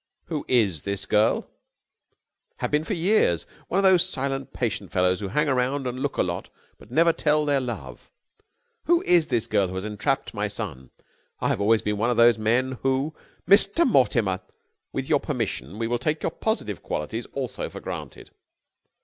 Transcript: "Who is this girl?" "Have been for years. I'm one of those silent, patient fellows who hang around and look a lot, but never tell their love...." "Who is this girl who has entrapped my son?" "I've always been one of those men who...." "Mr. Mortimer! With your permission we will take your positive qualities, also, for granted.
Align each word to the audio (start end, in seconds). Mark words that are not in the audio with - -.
"Who 0.29 0.43
is 0.47 0.81
this 0.81 1.05
girl?" 1.05 1.47
"Have 2.57 2.71
been 2.71 2.83
for 2.83 2.95
years. 2.95 3.45
I'm 3.59 3.63
one 3.67 3.77
of 3.77 3.83
those 3.83 4.03
silent, 4.09 4.51
patient 4.51 4.91
fellows 4.91 5.19
who 5.19 5.27
hang 5.27 5.47
around 5.47 5.85
and 5.85 5.99
look 5.99 6.17
a 6.17 6.23
lot, 6.23 6.49
but 6.79 6.89
never 6.89 7.13
tell 7.13 7.45
their 7.45 7.59
love...." 7.61 8.09
"Who 8.85 9.03
is 9.03 9.27
this 9.27 9.45
girl 9.45 9.67
who 9.67 9.75
has 9.75 9.85
entrapped 9.85 10.33
my 10.33 10.47
son?" 10.47 10.89
"I've 11.39 11.61
always 11.61 11.83
been 11.83 11.99
one 11.99 12.09
of 12.09 12.17
those 12.17 12.39
men 12.39 12.79
who...." 12.81 13.13
"Mr. 13.47 13.85
Mortimer! 13.85 14.39
With 14.91 15.07
your 15.07 15.19
permission 15.19 15.77
we 15.77 15.85
will 15.85 15.99
take 15.99 16.23
your 16.23 16.31
positive 16.31 16.81
qualities, 16.81 17.27
also, 17.33 17.69
for 17.69 17.79
granted. 17.79 18.31